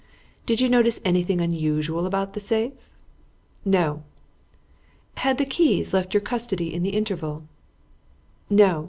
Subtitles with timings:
[0.47, 2.89] "Did you notice anything unusual about the safe?"
[3.63, 4.01] "No."
[5.17, 7.43] "Had the keys left your custody in the interval?"
[8.49, 8.79] "No.